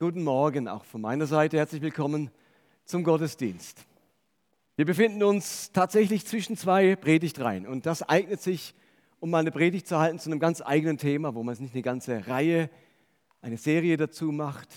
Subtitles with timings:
[0.00, 1.56] Guten Morgen auch von meiner Seite.
[1.56, 2.30] Herzlich willkommen
[2.84, 3.84] zum Gottesdienst.
[4.76, 8.76] Wir befinden uns tatsächlich zwischen zwei Predigtreihen und das eignet sich,
[9.18, 11.74] um mal eine Predigt zu halten zu einem ganz eigenen Thema, wo man es nicht
[11.74, 12.70] eine ganze Reihe,
[13.42, 14.68] eine Serie dazu macht.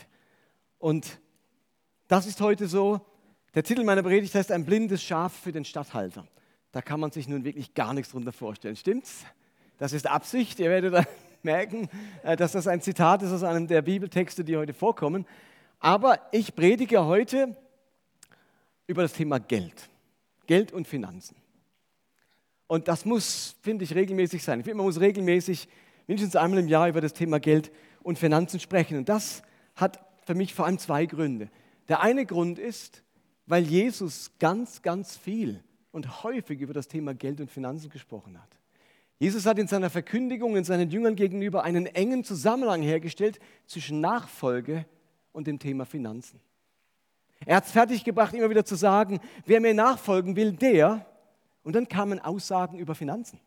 [0.80, 1.22] Und
[2.08, 3.00] das ist heute so.
[3.54, 6.26] Der Titel meiner Predigt heißt Ein blindes Schaf für den Statthalter.
[6.72, 8.76] Da kann man sich nun wirklich gar nichts drunter vorstellen.
[8.76, 9.24] Stimmt's?
[9.78, 10.58] Das ist Absicht.
[10.60, 11.06] Ihr werdet
[11.44, 11.90] merken,
[12.24, 15.26] äh, dass das ein Zitat ist aus einem der Bibeltexte, die heute vorkommen.
[15.80, 17.56] Aber ich predige heute
[18.88, 19.90] über das Thema Geld.
[20.48, 21.36] Geld und Finanzen.
[22.68, 24.60] Und das muss, finde ich, regelmäßig sein.
[24.60, 25.68] Ich finde, man muss regelmäßig,
[26.08, 27.72] mindestens einmal im Jahr, über das Thema Geld
[28.04, 28.98] und Finanzen sprechen.
[28.98, 29.44] Und das
[29.76, 31.50] hat für mich vor allem zwei Gründe.
[31.90, 33.04] Der eine Grund ist,
[33.46, 38.61] weil Jesus ganz, ganz viel und häufig über das Thema Geld und Finanzen gesprochen hat.
[39.22, 44.88] Jesus hat in seiner Verkündigung in seinen Jüngern gegenüber einen engen Zusammenhang hergestellt zwischen Nachfolge
[45.32, 46.40] und dem Thema Finanzen.
[47.46, 51.06] Er hat es fertiggebracht, immer wieder zu sagen, wer mir nachfolgen will, der.
[51.62, 53.40] Und dann kamen Aussagen über Finanzen.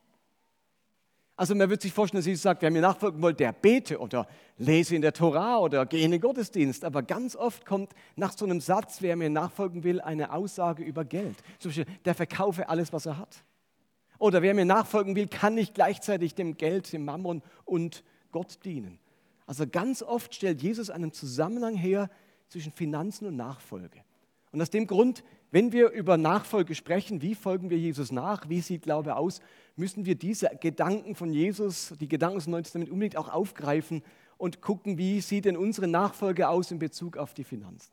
[1.35, 4.29] Also man wird sich vorstellen, dass Jesus sagt, wer mir nachfolgen will, der bete oder
[4.57, 6.85] lese in der Tora oder gehe in den Gottesdienst.
[6.85, 11.05] Aber ganz oft kommt nach so einem Satz, wer mir nachfolgen will, eine Aussage über
[11.05, 11.35] Geld.
[11.59, 13.43] Zum Beispiel, der verkaufe alles, was er hat.
[14.19, 18.99] Oder wer mir nachfolgen will, kann nicht gleichzeitig dem Geld, dem Mammon und Gott dienen.
[19.47, 22.09] Also ganz oft stellt Jesus einen Zusammenhang her
[22.49, 24.01] zwischen Finanzen und Nachfolge.
[24.53, 28.61] Und aus dem Grund, wenn wir über Nachfolge sprechen, wie folgen wir Jesus nach, wie
[28.61, 29.41] sieht Glaube aus,
[29.77, 34.03] müssen wir diese Gedanken von Jesus, die Gedanken des Neuen Testaments unbedingt auch aufgreifen
[34.37, 37.93] und gucken, wie sieht denn unsere Nachfolge aus in Bezug auf die Finanzen.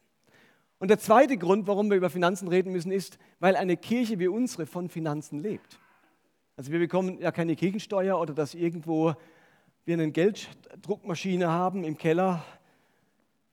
[0.79, 4.27] Und der zweite Grund, warum wir über Finanzen reden müssen, ist, weil eine Kirche wie
[4.27, 5.79] unsere von Finanzen lebt.
[6.57, 9.13] Also wir bekommen ja keine Kirchensteuer oder dass irgendwo
[9.85, 12.43] wir eine Gelddruckmaschine haben im Keller,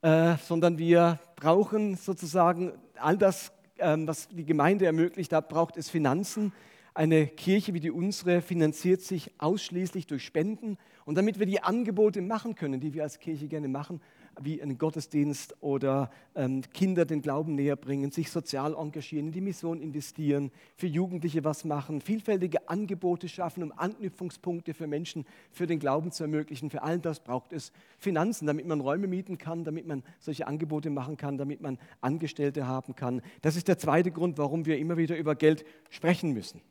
[0.01, 5.89] äh, sondern wir brauchen sozusagen all das, ähm, was die Gemeinde ermöglicht, da braucht es
[5.89, 6.51] Finanzen.
[6.93, 10.77] Eine Kirche wie die unsere finanziert sich ausschließlich durch Spenden.
[11.05, 14.01] Und damit wir die Angebote machen können, die wir als Kirche gerne machen,
[14.43, 19.41] wie einen Gottesdienst oder ähm, Kinder den Glauben näher bringen, sich sozial engagieren, in die
[19.41, 25.79] Mission investieren, für Jugendliche was machen, vielfältige Angebote schaffen, um Anknüpfungspunkte für Menschen für den
[25.79, 26.69] Glauben zu ermöglichen.
[26.69, 30.89] Für all das braucht es Finanzen, damit man Räume mieten kann, damit man solche Angebote
[30.89, 33.21] machen kann, damit man Angestellte haben kann.
[33.41, 36.61] Das ist der zweite Grund, warum wir immer wieder über Geld sprechen müssen.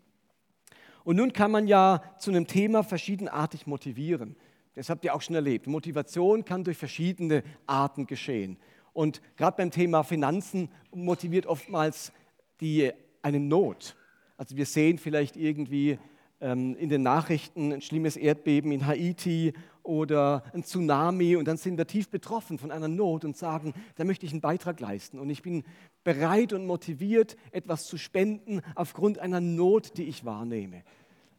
[1.04, 4.36] Und nun kann man ja zu einem Thema verschiedenartig motivieren.
[4.78, 5.66] Das habt ihr auch schon erlebt.
[5.66, 8.58] Motivation kann durch verschiedene Arten geschehen.
[8.92, 12.12] Und gerade beim Thema Finanzen motiviert oftmals
[12.60, 13.96] die, eine Not.
[14.36, 15.98] Also wir sehen vielleicht irgendwie
[16.40, 19.52] ähm, in den Nachrichten ein schlimmes Erdbeben in Haiti
[19.82, 24.04] oder ein Tsunami und dann sind wir tief betroffen von einer Not und sagen, da
[24.04, 25.64] möchte ich einen Beitrag leisten und ich bin
[26.04, 30.84] bereit und motiviert, etwas zu spenden aufgrund einer Not, die ich wahrnehme.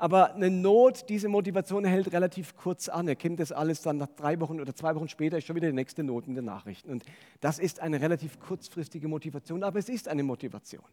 [0.02, 3.10] Aber eine Not, diese Motivation hält relativ kurz an.
[3.10, 5.68] Er kennt das alles dann nach drei Wochen oder zwei Wochen später ist schon wieder
[5.68, 6.90] die nächste Not in den Nachrichten.
[6.90, 7.04] Und
[7.42, 10.86] das ist eine relativ kurzfristige Motivation, aber es ist eine Motivation.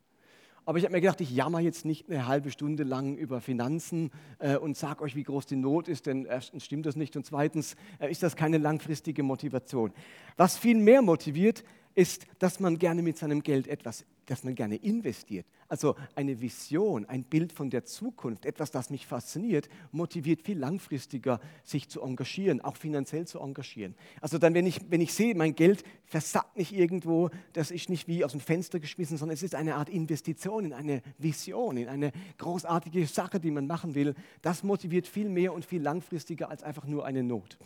[0.65, 4.11] Aber ich habe mir gedacht, ich jammer jetzt nicht eine halbe Stunde lang über Finanzen
[4.41, 7.25] äh, und sage euch, wie groß die Not ist, denn erstens stimmt das nicht und
[7.25, 9.93] zweitens äh, ist das keine langfristige Motivation.
[10.37, 11.63] Was viel mehr motiviert,
[11.97, 15.47] ist, dass man gerne mit seinem Geld etwas, dass man gerne investiert.
[15.67, 21.41] Also eine Vision, ein Bild von der Zukunft, etwas, das mich fasziniert, motiviert viel langfristiger,
[21.65, 23.95] sich zu engagieren, auch finanziell zu engagieren.
[24.21, 28.07] Also dann, wenn ich, wenn ich sehe, mein Geld versackt nicht irgendwo, das ist nicht
[28.09, 31.89] wie aus dem Fenster geschmissen, sondern es ist eine Art Investition in eine Vision, in
[31.89, 36.63] eine großartige Sache, die man machen will, das motiviert viel mehr und viel langfristiger als
[36.63, 37.57] einfach nur eine Not.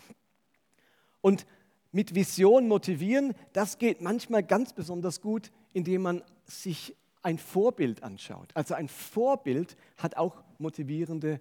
[1.21, 1.47] Und
[1.93, 8.51] mit Vision motivieren, das geht manchmal ganz besonders gut, indem man sich ein Vorbild anschaut.
[8.55, 11.41] Also ein Vorbild hat auch motivierende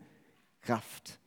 [0.62, 1.20] Kraft.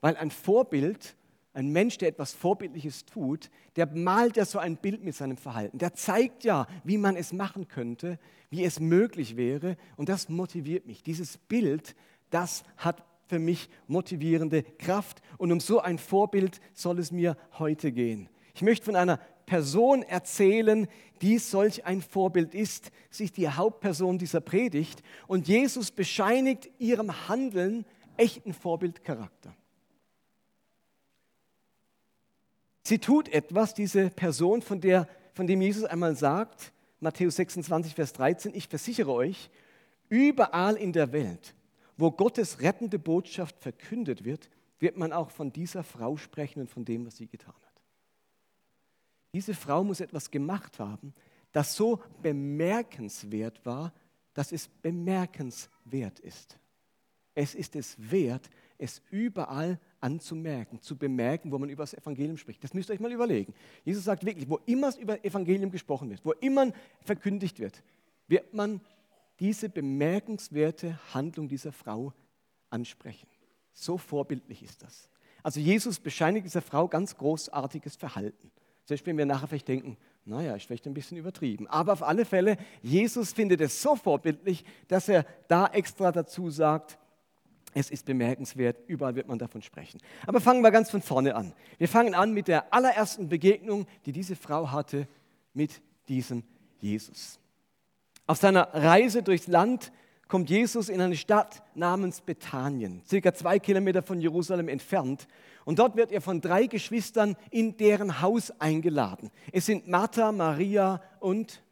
[0.00, 1.16] Weil ein Vorbild,
[1.54, 5.78] ein Mensch, der etwas Vorbildliches tut, der malt ja so ein Bild mit seinem Verhalten.
[5.78, 8.18] Der zeigt ja, wie man es machen könnte,
[8.50, 9.76] wie es möglich wäre.
[9.96, 11.02] Und das motiviert mich.
[11.02, 11.96] Dieses Bild,
[12.30, 15.22] das hat für mich motivierende Kraft.
[15.38, 18.28] Und um so ein Vorbild soll es mir heute gehen.
[18.56, 20.88] Ich möchte von einer Person erzählen,
[21.20, 22.90] die solch ein Vorbild ist.
[23.18, 25.02] Ist die Hauptperson dieser Predigt.
[25.26, 27.84] Und Jesus bescheinigt ihrem Handeln
[28.16, 29.54] echten Vorbildcharakter.
[32.82, 38.14] Sie tut etwas, diese Person, von, der, von dem Jesus einmal sagt, Matthäus 26, Vers
[38.14, 39.50] 13, ich versichere euch,
[40.08, 41.54] überall in der Welt,
[41.98, 44.48] wo Gottes rettende Botschaft verkündet wird,
[44.78, 47.65] wird man auch von dieser Frau sprechen und von dem, was sie getan hat.
[49.36, 51.12] Diese Frau muss etwas gemacht haben,
[51.52, 53.92] das so bemerkenswert war,
[54.32, 56.58] dass es bemerkenswert ist.
[57.34, 58.48] Es ist es wert,
[58.78, 62.64] es überall anzumerken, zu bemerken, wo man über das Evangelium spricht.
[62.64, 63.52] Das müsst ihr euch mal überlegen.
[63.84, 66.72] Jesus sagt wirklich, wo immer über Evangelium gesprochen wird, wo immer
[67.02, 67.82] verkündigt wird,
[68.28, 68.80] wird man
[69.38, 72.14] diese bemerkenswerte Handlung dieser Frau
[72.70, 73.28] ansprechen.
[73.74, 75.10] So vorbildlich ist das.
[75.42, 78.50] Also Jesus bescheinigt dieser Frau ganz großartiges Verhalten.
[78.86, 81.66] Selbst wenn wir nachher vielleicht denken, naja, ist vielleicht ein bisschen übertrieben.
[81.66, 86.98] Aber auf alle Fälle, Jesus findet es so vorbildlich, dass er da extra dazu sagt,
[87.74, 90.00] es ist bemerkenswert, überall wird man davon sprechen.
[90.26, 91.52] Aber fangen wir ganz von vorne an.
[91.78, 95.08] Wir fangen an mit der allerersten Begegnung, die diese Frau hatte
[95.52, 96.44] mit diesem
[96.78, 97.38] Jesus.
[98.26, 99.92] Auf seiner Reise durchs Land
[100.28, 105.28] kommt Jesus in eine Stadt namens Bethanien, circa zwei Kilometer von Jerusalem entfernt.
[105.64, 109.30] Und dort wird er von drei Geschwistern in deren Haus eingeladen.
[109.52, 111.62] Es sind Martha, Maria und,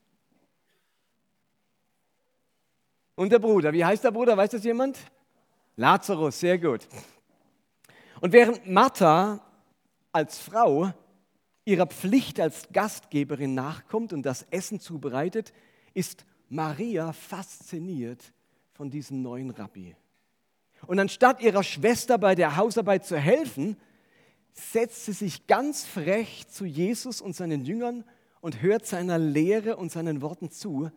[3.17, 3.73] und der Bruder.
[3.73, 4.37] Wie heißt der Bruder?
[4.37, 4.99] Weiß das jemand?
[5.77, 6.87] Lazarus, sehr gut.
[8.21, 9.41] Und während Martha
[10.13, 10.93] als Frau
[11.65, 15.53] ihrer Pflicht als Gastgeberin nachkommt und das Essen zubereitet,
[15.93, 18.33] ist Maria fasziniert
[18.75, 19.97] von diesem neuen Rabbi.
[20.87, 23.77] Und anstatt ihrer Schwester bei der Hausarbeit zu helfen,
[24.53, 28.05] setzt sie sich ganz frech zu Jesus und seinen Jüngern
[28.41, 30.91] und hört seiner Lehre und seinen Worten zu,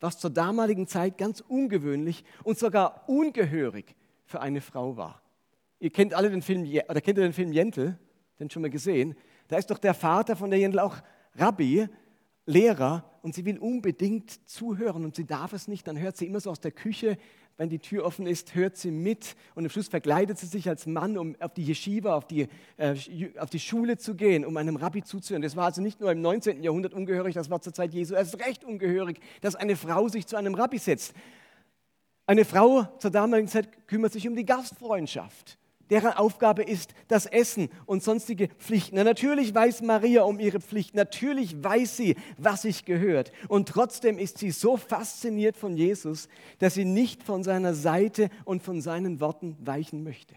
[0.00, 3.96] was zur damaligen Zeit ganz ungewöhnlich und sogar ungehörig
[4.26, 5.22] für eine Frau war.
[5.80, 7.98] Ihr kennt alle den Film, oder kennt ihr den Film Jentel,
[8.38, 9.16] den schon mal gesehen?
[9.48, 10.96] Da ist doch der Vater von der Jentel auch
[11.36, 11.88] Rabbi,
[12.46, 15.88] Lehrer, und sie will unbedingt zuhören und sie darf es nicht.
[15.88, 17.16] Dann hört sie immer so aus der Küche,
[17.56, 20.84] wenn die Tür offen ist, hört sie mit und am Schluss verkleidet sie sich als
[20.84, 22.94] Mann, um auf die Yeshiva, auf die, äh,
[23.38, 25.40] auf die Schule zu gehen, um einem Rabbi zuzuhören.
[25.40, 26.62] Das war also nicht nur im 19.
[26.62, 30.36] Jahrhundert ungehörig, das war zur Zeit Jesu erst recht ungehörig, dass eine Frau sich zu
[30.36, 31.14] einem Rabbi setzt.
[32.26, 35.56] Eine Frau zur damaligen Zeit kümmert sich um die Gastfreundschaft.
[35.90, 38.96] Deren Aufgabe ist das Essen und sonstige Pflichten.
[38.96, 43.32] Na, natürlich weiß Maria um ihre Pflicht, natürlich weiß sie, was sich gehört.
[43.48, 46.28] Und trotzdem ist sie so fasziniert von Jesus,
[46.58, 50.34] dass sie nicht von seiner Seite und von seinen Worten weichen möchte.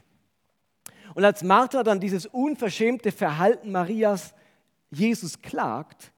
[1.15, 4.33] Und als Martha dann dieses unverschämte Verhalten Marias
[4.89, 6.11] Jesus klagt,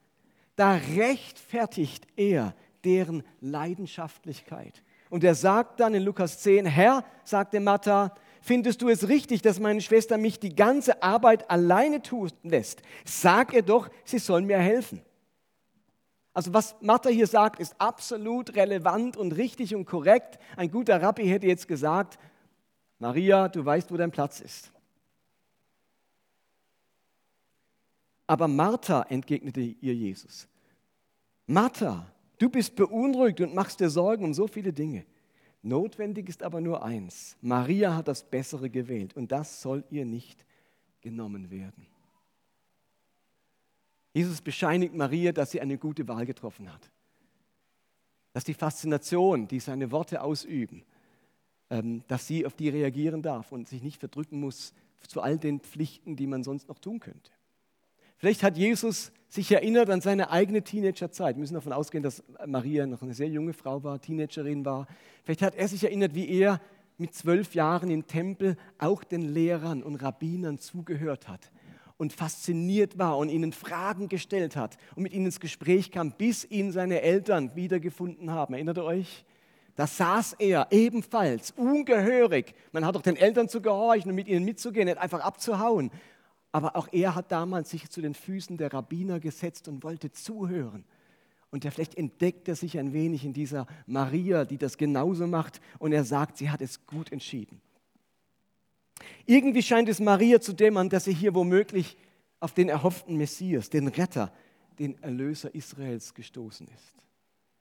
[0.56, 2.54] da rechtfertigt er
[2.84, 4.82] deren Leidenschaftlichkeit.
[5.08, 9.60] Und er sagt dann in Lukas 10, Herr, sagte Martha, findest du es richtig, dass
[9.60, 12.82] meine Schwester mich die ganze Arbeit alleine tun lässt?
[13.04, 15.02] Sag ihr doch, sie soll mir helfen.
[16.32, 20.38] Also was Martha hier sagt, ist absolut relevant und richtig und korrekt.
[20.56, 22.18] Ein guter Rabbi hätte jetzt gesagt,
[22.98, 24.70] Maria, du weißt, wo dein Platz ist.
[28.26, 30.46] Aber Martha entgegnete ihr Jesus.
[31.46, 32.06] Martha,
[32.40, 35.04] Du bist beunruhigt und machst dir Sorgen um so viele Dinge.
[35.62, 37.36] Notwendig ist aber nur eins.
[37.42, 40.46] Maria hat das Bessere gewählt und das soll ihr nicht
[41.00, 41.86] genommen werden.
[44.12, 46.90] Jesus bescheinigt Maria, dass sie eine gute Wahl getroffen hat.
[48.32, 50.84] Dass die Faszination, die seine Worte ausüben,
[51.68, 54.72] ähm, dass sie auf die reagieren darf und sich nicht verdrücken muss
[55.06, 57.30] zu all den Pflichten, die man sonst noch tun könnte.
[58.20, 61.36] Vielleicht hat Jesus sich erinnert an seine eigene Teenagerzeit.
[61.36, 64.86] Wir müssen davon ausgehen, dass Maria noch eine sehr junge Frau war, Teenagerin war.
[65.24, 66.60] Vielleicht hat er sich erinnert, wie er
[66.98, 71.50] mit zwölf Jahren im Tempel auch den Lehrern und Rabbinern zugehört hat
[71.96, 76.44] und fasziniert war und ihnen Fragen gestellt hat und mit ihnen ins Gespräch kam, bis
[76.44, 78.52] ihn seine Eltern wiedergefunden haben.
[78.52, 79.24] Erinnert ihr euch?
[79.76, 82.52] Da saß er ebenfalls ungehörig.
[82.72, 85.90] Man hat doch den Eltern zu gehorchen und mit ihnen mitzugehen, nicht einfach abzuhauen.
[86.52, 90.84] Aber auch er hat damals sich zu den Füßen der Rabbiner gesetzt und wollte zuhören.
[91.50, 95.60] Und er vielleicht entdeckt er sich ein wenig in dieser Maria, die das genauso macht.
[95.78, 97.60] Und er sagt, sie hat es gut entschieden.
[99.26, 101.96] Irgendwie scheint es Maria zu dämmern, dass sie hier womöglich
[102.38, 104.32] auf den erhofften Messias, den Retter,
[104.78, 107.09] den Erlöser Israels gestoßen ist.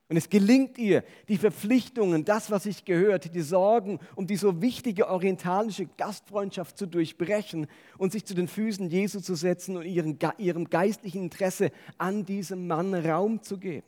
[0.09, 4.59] Und es gelingt ihr, die Verpflichtungen, das, was sich gehört, die Sorgen um die so
[4.59, 7.67] wichtige orientalische Gastfreundschaft zu durchbrechen
[7.99, 12.65] und sich zu den Füßen Jesu zu setzen und ihren, ihrem geistlichen Interesse an diesem
[12.65, 13.85] Mann Raum zu geben.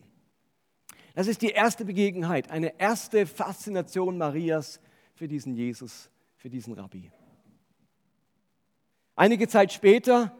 [1.15, 4.79] Das ist die erste Begebenheit, eine erste Faszination Marias
[5.15, 7.11] für diesen Jesus, für diesen Rabbi.
[9.15, 10.35] Einige Zeit später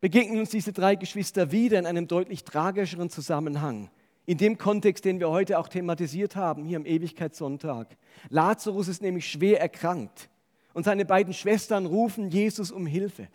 [0.00, 3.90] begegnen uns diese drei Geschwister wieder in einem deutlich tragischeren Zusammenhang
[4.26, 7.96] in dem Kontext, den wir heute auch thematisiert haben, hier am Ewigkeitssonntag.
[8.28, 10.28] Lazarus ist nämlich schwer erkrankt
[10.74, 13.28] und seine beiden Schwestern rufen Jesus um Hilfe.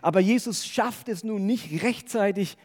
[0.00, 2.56] Aber Jesus schafft es nun nicht rechtzeitig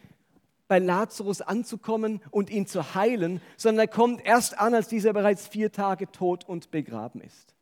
[0.66, 5.46] bei Lazarus anzukommen und ihn zu heilen, sondern er kommt erst an, als dieser bereits
[5.46, 7.54] vier Tage tot und begraben ist.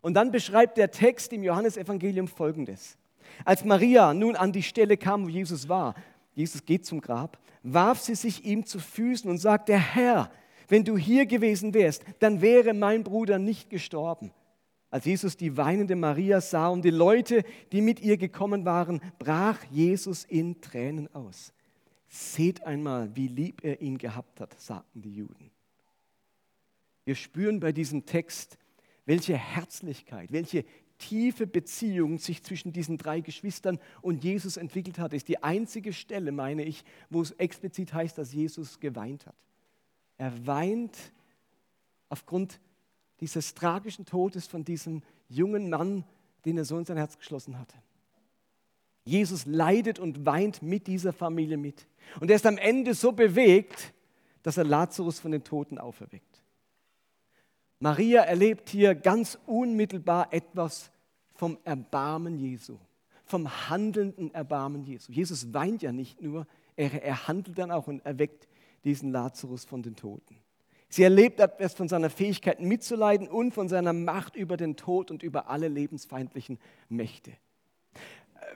[0.00, 2.96] Und dann beschreibt der Text im Johannesevangelium folgendes.
[3.44, 5.94] Als Maria nun an die Stelle kam, wo Jesus war,
[6.32, 10.30] Jesus geht zum Grab, warf sie sich ihm zu Füßen und sagte, Herr,
[10.68, 14.32] wenn du hier gewesen wärst, dann wäre mein Bruder nicht gestorben.
[14.90, 19.62] Als Jesus die weinende Maria sah und die Leute, die mit ihr gekommen waren, brach
[19.70, 21.52] Jesus in Tränen aus.
[22.08, 25.52] Seht einmal, wie lieb er ihn gehabt hat, sagten die Juden.
[27.04, 28.58] Wir spüren bei diesem Text,
[29.06, 30.64] welche Herzlichkeit, welche
[31.00, 35.12] tiefe Beziehung sich zwischen diesen drei Geschwistern und Jesus entwickelt hat.
[35.12, 39.34] Ist die einzige Stelle, meine ich, wo es explizit heißt, dass Jesus geweint hat.
[40.18, 40.96] Er weint
[42.08, 42.60] aufgrund
[43.20, 46.04] dieses tragischen Todes von diesem jungen Mann,
[46.44, 47.76] den er so in sein Herz geschlossen hatte.
[49.04, 51.86] Jesus leidet und weint mit dieser Familie mit.
[52.20, 53.92] Und er ist am Ende so bewegt,
[54.42, 56.39] dass er Lazarus von den Toten auferweckt.
[57.80, 60.90] Maria erlebt hier ganz unmittelbar etwas
[61.34, 62.76] vom Erbarmen Jesu,
[63.24, 65.10] vom handelnden Erbarmen Jesu.
[65.10, 66.46] Jesus weint ja nicht nur,
[66.76, 68.46] er, er handelt dann auch und erweckt
[68.84, 70.36] diesen Lazarus von den Toten.
[70.90, 75.22] Sie erlebt etwas von seiner Fähigkeit mitzuleiden und von seiner Macht über den Tod und
[75.22, 76.58] über alle lebensfeindlichen
[76.90, 77.32] Mächte.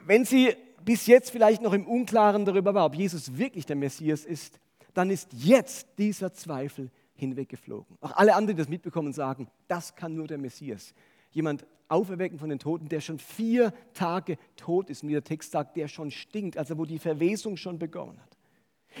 [0.05, 0.53] Wenn sie
[0.83, 4.59] bis jetzt vielleicht noch im Unklaren darüber war, ob Jesus wirklich der Messias ist,
[4.93, 7.97] dann ist jetzt dieser Zweifel hinweggeflogen.
[8.01, 10.93] Auch alle anderen, die das mitbekommen, sagen, das kann nur der Messias.
[11.31, 15.51] Jemand auferwecken von den Toten, der schon vier Tage tot ist, und wie der Text
[15.51, 18.37] sagt, der schon stinkt, also wo die Verwesung schon begonnen hat.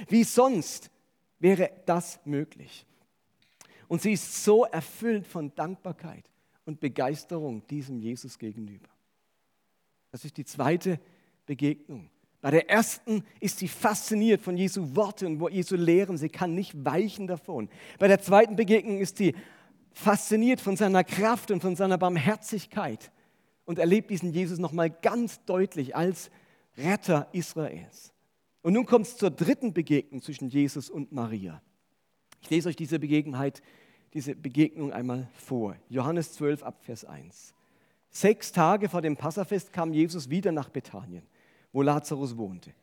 [0.07, 0.91] Wie sonst
[1.39, 2.85] wäre das möglich?
[3.87, 6.29] Und sie ist so erfüllt von Dankbarkeit
[6.65, 8.89] und Begeisterung diesem Jesus gegenüber.
[10.11, 10.99] Das ist die zweite
[11.45, 12.09] Begegnung.
[12.41, 16.17] Bei der ersten ist sie fasziniert von Jesu Worten und Jesu Lehren.
[16.17, 17.69] Sie kann nicht weichen davon.
[17.97, 19.33] Bei der zweiten Begegnung ist sie
[19.93, 23.11] fasziniert von seiner Kraft und von seiner Barmherzigkeit
[23.65, 26.29] und erlebt diesen Jesus nochmal ganz deutlich als
[26.77, 28.13] Retter Israels.
[28.61, 31.61] Und nun kommt es zur dritten Begegnung zwischen Jesus und Maria.
[32.41, 33.63] Ich lese euch diese Begebenheit,
[34.13, 35.77] diese Begegnung einmal vor.
[35.89, 37.53] Johannes 12 ab Vers 1.
[38.09, 41.23] Sechs Tage vor dem Passafest kam Jesus wieder nach Bethanien
[41.75, 42.73] wo Lazarus wohnte,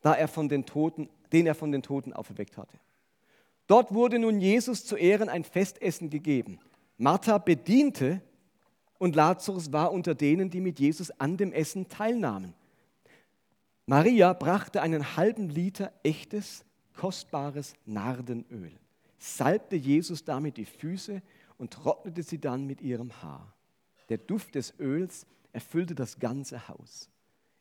[0.00, 2.78] da er von den Toten, den er von den Toten auferweckt hatte.
[3.66, 6.58] Dort wurde nun Jesus zu Ehren ein Festessen gegeben.
[6.96, 8.22] Martha bediente
[8.96, 12.54] und Lazarus war unter denen, die mit Jesus an dem Essen teilnahmen.
[13.84, 16.64] Maria brachte einen halben Liter echtes,
[16.96, 18.72] kostbares Nardenöl,
[19.18, 21.20] salbte Jesus damit die Füße
[21.58, 23.52] und trocknete sie dann mit ihrem Haar.
[24.08, 27.10] Der Duft des Öls erfüllte das ganze Haus.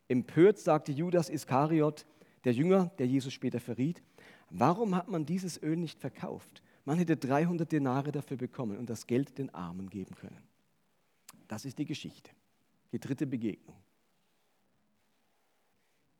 [0.08, 2.06] Empört sagte Judas Iskariot,
[2.44, 4.02] der Jünger, der Jesus später verriet,
[4.50, 6.62] warum hat man dieses Öl nicht verkauft?
[6.86, 10.42] Man hätte 300 Denare dafür bekommen und das Geld den Armen geben können.
[11.48, 12.32] Das ist die Geschichte,
[12.92, 13.76] die dritte Begegnung.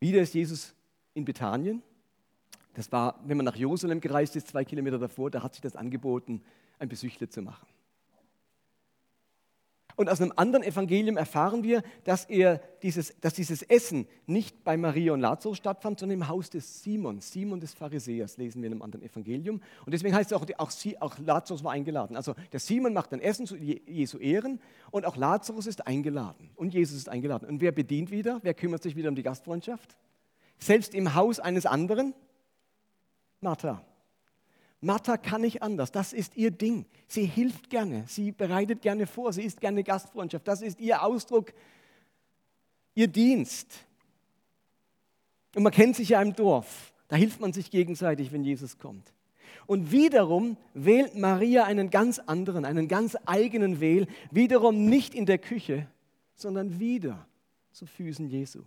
[0.00, 0.74] Wieder ist Jesus
[1.14, 1.82] in Bethanien.
[2.74, 5.74] Das war, wenn man nach Jerusalem gereist ist, zwei Kilometer davor, da hat sich das
[5.74, 6.42] angeboten,
[6.78, 7.66] ein Besüchler zu machen.
[9.98, 14.76] Und aus einem anderen Evangelium erfahren wir, dass, er dieses, dass dieses Essen nicht bei
[14.76, 18.74] Maria und Lazarus stattfand, sondern im Haus des Simon, Simon des Pharisäers, lesen wir in
[18.74, 19.60] einem anderen Evangelium.
[19.84, 22.14] Und deswegen heißt es auch, auch, auch Lazarus war eingeladen.
[22.14, 24.60] Also der Simon macht ein Essen zu Jesu Ehren
[24.92, 26.50] und auch Lazarus ist eingeladen.
[26.54, 27.48] Und Jesus ist eingeladen.
[27.48, 28.38] Und wer bedient wieder?
[28.44, 29.96] Wer kümmert sich wieder um die Gastfreundschaft?
[30.60, 32.14] Selbst im Haus eines anderen?
[33.40, 33.84] Martha.
[34.80, 35.90] Martha kann nicht anders.
[35.90, 36.86] Das ist ihr Ding.
[37.08, 38.04] Sie hilft gerne.
[38.06, 39.32] Sie bereitet gerne vor.
[39.32, 40.46] Sie ist gerne Gastfreundschaft.
[40.46, 41.52] Das ist ihr Ausdruck,
[42.94, 43.86] ihr Dienst.
[45.54, 46.92] Und man kennt sich ja im Dorf.
[47.08, 49.12] Da hilft man sich gegenseitig, wenn Jesus kommt.
[49.66, 54.06] Und wiederum wählt Maria einen ganz anderen, einen ganz eigenen Wähl.
[54.30, 55.86] Wiederum nicht in der Küche,
[56.34, 57.26] sondern wieder
[57.72, 58.62] zu Füßen Jesu.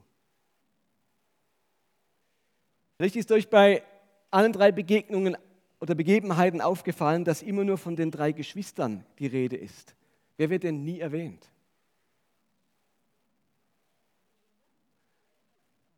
[2.98, 3.84] Vielleicht ist euch bei
[4.30, 5.38] allen drei Begegnungen
[5.82, 9.96] oder Begebenheiten aufgefallen, dass immer nur von den drei Geschwistern die Rede ist.
[10.38, 11.50] Wer wird denn nie erwähnt?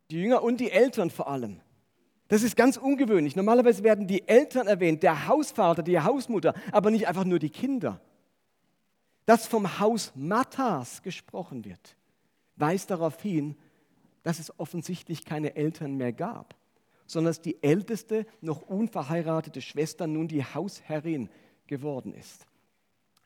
[0.10, 1.60] Die Jünger und die Eltern vor allem.
[2.30, 3.36] Das ist ganz ungewöhnlich.
[3.36, 8.00] Normalerweise werden die Eltern erwähnt, der Hausvater, die Hausmutter, aber nicht einfach nur die Kinder.
[9.26, 11.98] Dass vom Haus Matthas gesprochen wird,
[12.56, 13.58] weist darauf hin,
[14.24, 16.56] dass es offensichtlich keine Eltern mehr gab
[17.14, 21.30] sondern dass die älteste, noch unverheiratete Schwester nun die Hausherrin
[21.68, 22.46] geworden ist.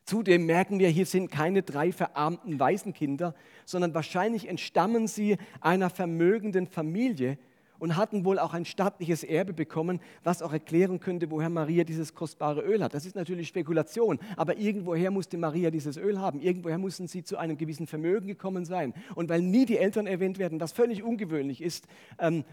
[0.06, 6.68] Zudem merken wir, hier sind keine drei verarmten Waisenkinder, sondern wahrscheinlich entstammen sie einer vermögenden
[6.68, 7.38] Familie
[7.80, 12.16] und hatten wohl auch ein stattliches Erbe bekommen, was auch erklären könnte, woher Maria dieses
[12.16, 12.94] kostbare Öl hat.
[12.94, 16.40] Das ist natürlich Spekulation, aber irgendwoher musste Maria dieses Öl haben.
[16.40, 18.94] Irgendwoher mussten sie zu einem gewissen Vermögen gekommen sein.
[19.16, 21.88] Und weil nie die Eltern erwähnt werden, was völlig ungewöhnlich ist,
[22.20, 22.46] ähm,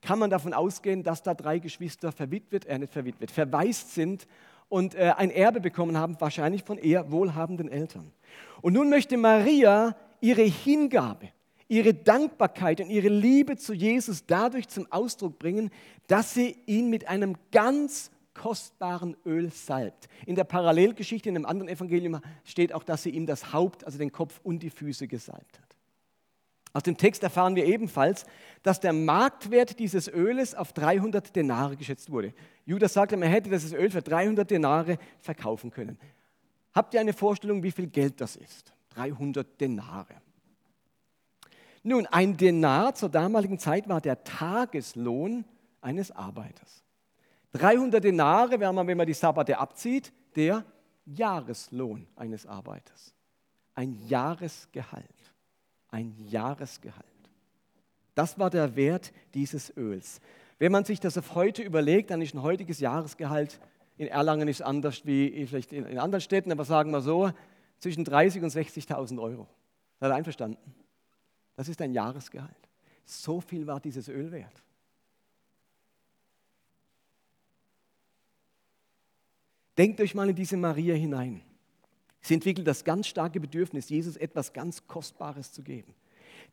[0.00, 4.26] kann man davon ausgehen, dass da drei Geschwister verwitwet, äh nicht verwitwet, verwaist sind
[4.68, 8.12] und äh, ein Erbe bekommen haben, wahrscheinlich von eher wohlhabenden Eltern.
[8.60, 11.28] Und nun möchte Maria ihre Hingabe,
[11.68, 15.70] ihre Dankbarkeit und ihre Liebe zu Jesus dadurch zum Ausdruck bringen,
[16.06, 20.08] dass sie ihn mit einem ganz kostbaren Öl salbt.
[20.24, 23.98] In der Parallelgeschichte in einem anderen Evangelium steht auch, dass sie ihm das Haupt, also
[23.98, 25.67] den Kopf und die Füße gesalbt hat.
[26.78, 28.24] Aus dem Text erfahren wir ebenfalls,
[28.62, 32.32] dass der Marktwert dieses Öles auf 300 Denare geschätzt wurde.
[32.66, 35.98] Judas sagte, man hätte dieses Öl für 300 Denare verkaufen können.
[36.72, 38.72] Habt ihr eine Vorstellung, wie viel Geld das ist?
[38.90, 40.14] 300 Denare.
[41.82, 45.44] Nun, ein Denar zur damaligen Zeit war der Tageslohn
[45.80, 46.84] eines Arbeiters.
[47.54, 50.64] 300 Denare wäre man, wenn man die Sabbate abzieht, der
[51.06, 53.16] Jahreslohn eines Arbeiters.
[53.74, 55.17] Ein Jahresgehalt.
[55.90, 57.04] Ein Jahresgehalt.
[58.14, 60.20] Das war der Wert dieses Öls.
[60.58, 63.60] Wenn man sich das auf heute überlegt, dann ist ein heutiges Jahresgehalt
[63.98, 67.32] in Erlangen ist anders wie vielleicht in anderen Städten, aber sagen wir so,
[67.78, 69.48] zwischen 30 und 60.000 Euro.
[69.98, 70.74] Seid ihr einverstanden?
[71.56, 72.54] Das ist ein Jahresgehalt.
[73.04, 74.62] So viel war dieses Öl wert.
[79.76, 81.42] Denkt euch mal in diese Maria hinein.
[82.20, 85.94] Sie entwickelt das ganz starke Bedürfnis, Jesus etwas ganz Kostbares zu geben.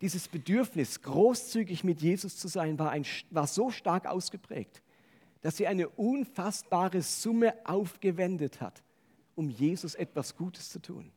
[0.02, 4.82] Dieses Bedürfnis, großzügig mit Jesus zu sein, war, ein, war so stark ausgeprägt,
[5.42, 8.84] dass sie eine unfassbare Summe aufgewendet hat,
[9.36, 11.12] um Jesus etwas Gutes zu tun.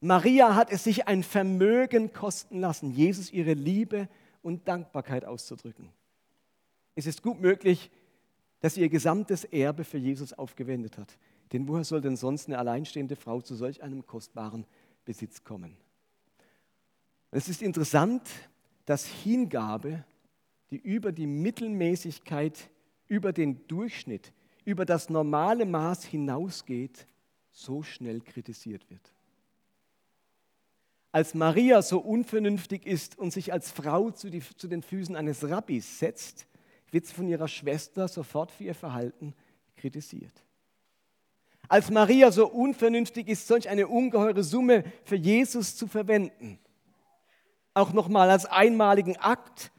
[0.00, 4.08] Maria hat es sich ein Vermögen kosten lassen, Jesus ihre Liebe
[4.42, 5.88] und Dankbarkeit auszudrücken.
[6.94, 7.90] Es ist gut möglich,
[8.60, 11.16] dass sie ihr gesamtes Erbe für Jesus aufgewendet hat.
[11.52, 14.66] Denn woher soll denn sonst eine alleinstehende Frau zu solch einem kostbaren
[15.04, 15.76] Besitz kommen?
[17.30, 18.22] Es ist interessant,
[18.84, 20.04] dass Hingabe,
[20.70, 22.70] die über die Mittelmäßigkeit,
[23.08, 24.32] über den Durchschnitt,
[24.64, 27.06] über das normale Maß hinausgeht,
[27.50, 29.12] so schnell kritisiert wird.
[31.12, 35.48] Als Maria so unvernünftig ist und sich als Frau zu, die, zu den Füßen eines
[35.48, 36.46] Rabbis setzt,
[36.90, 39.34] wird sie von ihrer Schwester sofort für ihr Verhalten
[39.76, 40.44] kritisiert.
[41.68, 46.58] Als Maria so unvernünftig ist, solch eine ungeheure Summe für Jesus zu verwenden,
[47.72, 49.72] auch nochmal als einmaligen Akt,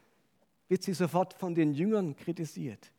[0.68, 2.92] wird sie sofort von den Jüngern kritisiert.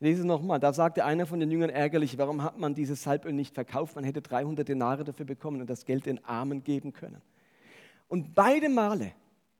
[0.00, 3.54] Lese nochmal, da sagte einer von den Jüngern ärgerlich, warum hat man dieses Salböl nicht
[3.54, 3.96] verkauft?
[3.96, 7.20] Man hätte 300 Denare dafür bekommen und das Geld den Armen geben können.
[8.06, 9.12] Und beide Male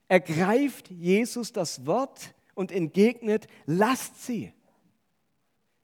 [0.06, 4.52] ergreift Jesus das Wort und entgegnet, lasst sie.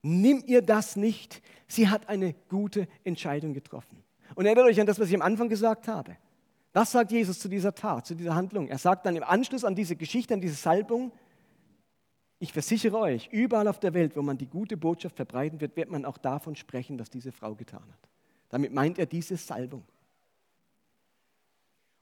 [0.07, 1.41] Nimm ihr das nicht.
[1.67, 4.05] Sie hat eine gute Entscheidung getroffen.
[4.35, 6.19] Und erinnert euch an das, was ich am Anfang gesagt habe.
[6.75, 8.69] Was sagt Jesus zu dieser Tat, zu dieser Handlung?
[8.69, 11.11] Er sagt dann im Anschluss an diese Geschichte, an diese Salbung,
[12.39, 15.91] ich versichere euch, überall auf der Welt, wo man die gute Botschaft verbreiten wird, wird
[15.91, 18.11] man auch davon sprechen, was diese Frau getan hat.
[18.51, 19.85] Damit meint er diese Salbung.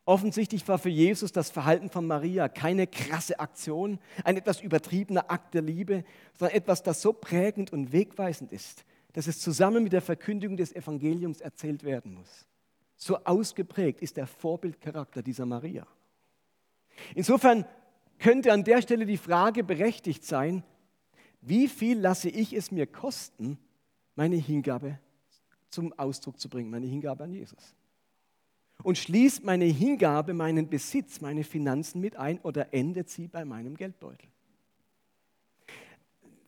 [0.05, 5.55] Offensichtlich war für Jesus das Verhalten von Maria keine krasse Aktion, ein etwas übertriebener Akt
[5.55, 10.03] der Liebe, sondern etwas, das so prägend und wegweisend ist, dass es zusammen mit der
[10.03, 12.47] Verkündigung des Evangeliums erzählt werden muss.
[12.97, 15.87] So ausgeprägt ist der Vorbildcharakter dieser Maria.
[17.15, 17.65] Insofern
[18.19, 20.65] könnte an der Stelle die Frage berechtigt sein,
[21.41, 23.59] wie viel lasse ich es mir kosten,
[24.15, 24.99] meine Hingabe
[25.69, 27.75] zum Ausdruck zu bringen, meine Hingabe an Jesus?
[28.83, 33.77] Und schließt meine Hingabe, meinen Besitz, meine Finanzen mit ein oder endet sie bei meinem
[33.77, 34.29] Geldbeutel?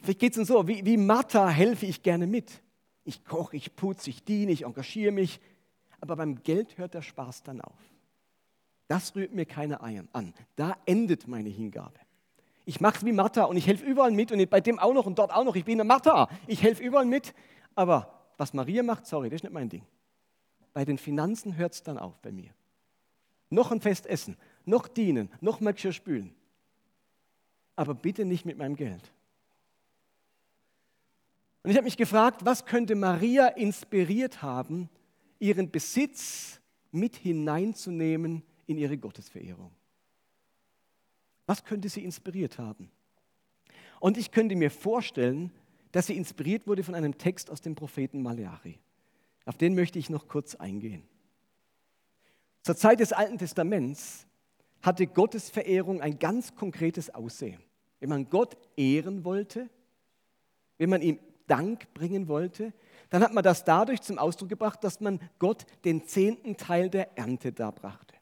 [0.03, 2.63] Vielleicht geht es uns so, wie, wie Martha helfe ich gerne mit.
[3.05, 5.41] Ich koche, ich putze, ich diene, ich engagiere mich,
[6.01, 7.79] aber beim Geld hört der Spaß dann auf.
[8.89, 10.35] Das rührt mir keine Eiern an.
[10.57, 11.99] Da endet meine Hingabe.
[12.67, 15.07] Ich mache es wie Martha und ich helfe überall mit und bei dem auch noch
[15.07, 15.57] und dort auch noch.
[15.57, 16.29] Ich bin eine Martha.
[16.47, 17.35] Ich helfe überall mit.
[17.75, 19.83] Aber was Maria macht, sorry, das ist nicht mein Ding.
[20.75, 22.53] Bei den Finanzen hört es dann auf bei mir.
[23.49, 26.35] Noch ein Fest essen, noch dienen, noch mal Geschirr spülen.
[27.77, 29.13] Aber bitte nicht mit meinem Geld.
[31.63, 34.91] Und ich habe mich gefragt, was könnte Maria inspiriert haben,
[35.39, 36.61] ihren Besitz
[36.91, 39.71] mit hineinzunehmen in ihre Gottesverehrung?
[41.47, 42.91] Was könnte sie inspiriert haben?
[44.01, 45.53] Und ich könnte mir vorstellen,
[45.93, 48.79] dass sie inspiriert wurde von einem Text aus dem Propheten Malachi.
[49.47, 51.03] Auf den möchte ich noch kurz eingehen.
[52.63, 54.27] Zur Zeit des Alten Testaments
[54.81, 57.63] hatte Gottes Verehrung ein ganz konkretes Aussehen.
[58.01, 59.69] Wenn man Gott ehren wollte,
[60.79, 62.73] wenn man ihm Dank bringen wollte,
[63.11, 67.17] dann hat man das dadurch zum Ausdruck gebracht, dass man Gott den zehnten Teil der
[67.19, 68.15] Ernte darbrachte.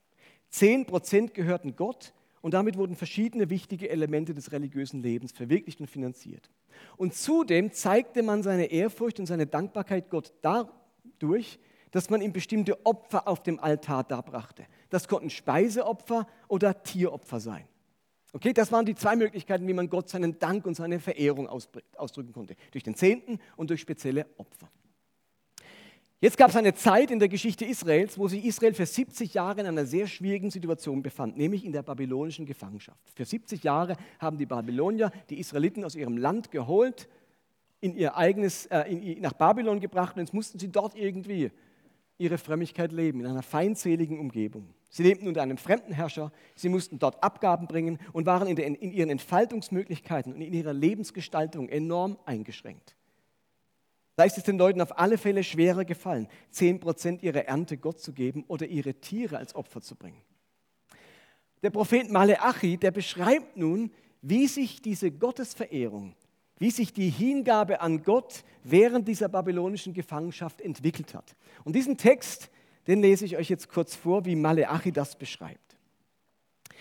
[0.51, 5.87] Zehn Prozent gehörten Gott und damit wurden verschiedene wichtige Elemente des religiösen Lebens verwirklicht und
[5.89, 6.51] finanziert.
[6.97, 10.33] Und zudem zeigte man seine Ehrfurcht und seine Dankbarkeit Gott
[11.05, 11.59] dadurch,
[11.91, 14.67] dass man ihm bestimmte Opfer auf dem Altar darbrachte.
[14.91, 17.65] Das konnten Speiseopfer oder Tieropfer sein.
[18.33, 22.33] Okay, das waren die zwei Möglichkeiten, wie man Gott seinen Dank und seine Verehrung ausdrücken
[22.33, 22.57] konnte.
[22.71, 24.71] Durch den Zehnten und durch spezielle Opfer.
[26.19, 29.61] Jetzt gab es eine Zeit in der Geschichte Israels, wo sich Israel für 70 Jahre
[29.61, 33.11] in einer sehr schwierigen Situation befand, nämlich in der babylonischen Gefangenschaft.
[33.15, 37.09] Für 70 Jahre haben die Babylonier die Israeliten aus ihrem Land geholt,
[37.83, 41.51] in ihr eigenes, äh, in, nach Babylon gebracht und jetzt mussten sie dort irgendwie
[42.17, 44.73] ihre Frömmigkeit leben, in einer feindseligen Umgebung.
[44.89, 48.67] Sie lebten unter einem fremden Herrscher, sie mussten dort Abgaben bringen und waren in, der,
[48.67, 52.95] in ihren Entfaltungsmöglichkeiten und in ihrer Lebensgestaltung enorm eingeschränkt.
[54.15, 58.13] Da ist es den Leuten auf alle Fälle schwerer gefallen, 10% ihrer Ernte Gott zu
[58.13, 60.21] geben oder ihre Tiere als Opfer zu bringen.
[61.63, 63.91] Der Prophet Maleachi, der beschreibt nun,
[64.21, 66.15] wie sich diese Gottesverehrung,
[66.59, 71.35] wie sich die Hingabe an Gott während dieser babylonischen Gefangenschaft entwickelt hat.
[71.65, 72.51] Und diesen Text,
[72.87, 75.77] den lese ich euch jetzt kurz vor, wie Maleachi das beschreibt.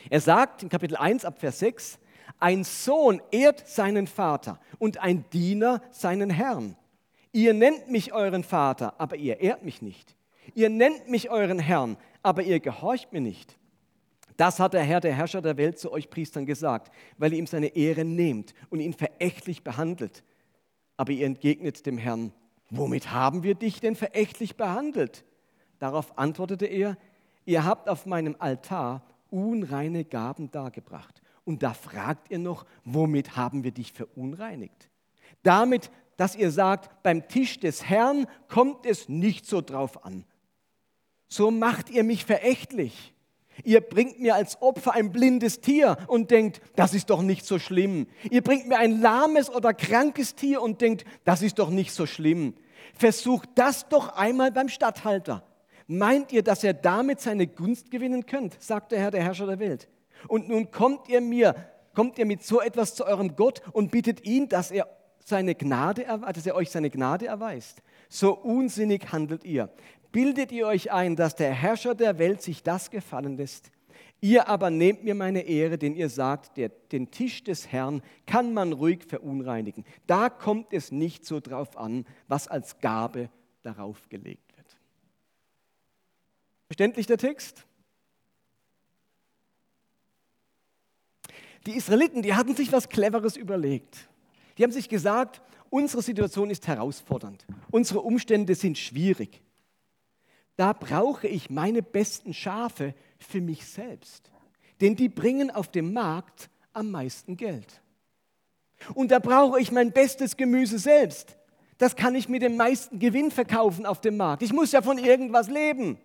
[0.09, 1.99] Er sagt in Kapitel 1 ab Vers 6,
[2.39, 6.75] ein Sohn ehrt seinen Vater und ein Diener seinen Herrn.
[7.31, 10.15] Ihr nennt mich euren Vater, aber ihr ehrt mich nicht.
[10.53, 13.57] Ihr nennt mich euren Herrn, aber ihr gehorcht mir nicht.
[14.41, 17.45] Das hat der Herr, der Herrscher der Welt, zu euch Priestern gesagt, weil ihr ihm
[17.45, 20.23] seine Ehre nehmt und ihn verächtlich behandelt.
[20.97, 22.33] Aber ihr entgegnet dem Herrn,
[22.71, 25.25] womit haben wir dich denn verächtlich behandelt?
[25.77, 26.97] Darauf antwortete er,
[27.45, 31.21] ihr habt auf meinem Altar unreine Gaben dargebracht.
[31.45, 34.89] Und da fragt ihr noch, womit haben wir dich verunreinigt?
[35.43, 40.25] Damit, dass ihr sagt, beim Tisch des Herrn kommt es nicht so drauf an.
[41.27, 43.10] So macht ihr mich verächtlich.
[43.63, 47.59] Ihr bringt mir als Opfer ein blindes Tier und denkt, das ist doch nicht so
[47.59, 48.07] schlimm.
[48.29, 52.05] Ihr bringt mir ein lahmes oder krankes Tier und denkt, das ist doch nicht so
[52.05, 52.53] schlimm.
[52.93, 55.43] Versucht das doch einmal beim Statthalter.
[55.87, 58.61] Meint ihr, dass ihr damit seine Gunst gewinnen könnt?
[58.61, 59.89] sagt der Herr, der Herrscher der Welt.
[60.27, 61.55] Und nun kommt ihr mir,
[61.93, 64.87] kommt ihr mit so etwas zu eurem Gott und bittet ihn, dass er
[65.25, 67.81] seine Gnade, dass er euch seine Gnade erweist.
[68.09, 69.69] So unsinnig handelt ihr.
[70.11, 73.71] Bildet ihr euch ein, dass der Herrscher der Welt sich das gefallen lässt?
[74.19, 78.53] Ihr aber nehmt mir meine Ehre, denn ihr sagt, der, den Tisch des Herrn kann
[78.53, 79.83] man ruhig verunreinigen.
[80.05, 83.29] Da kommt es nicht so drauf an, was als Gabe
[83.63, 84.77] darauf gelegt wird.
[86.67, 87.65] Verständlich der Text?
[91.65, 94.07] Die Israeliten, die hatten sich was Cleveres überlegt.
[94.57, 99.41] Die haben sich gesagt, unsere Situation ist herausfordernd, unsere Umstände sind schwierig.
[100.61, 104.31] Da brauche ich meine besten Schafe für mich selbst,
[104.79, 107.81] denn die bringen auf dem Markt am meisten Geld.
[108.93, 111.35] Und da brauche ich mein bestes Gemüse selbst.
[111.79, 114.43] Das kann ich mit dem meisten Gewinn verkaufen auf dem Markt.
[114.43, 115.97] Ich muss ja von irgendwas leben.